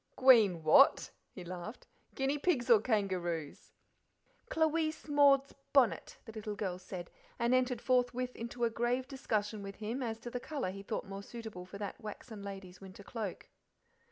[0.15, 3.71] "Gween what?" he laughed "guinea pigs or kangaroos?"
[4.49, 9.75] "Clawice Maud's bonnet," the little girl said, and entered forthwith into a grave discussion with
[9.75, 13.47] him as to the colour he thought more suitable for that waxen lady's winter cloak.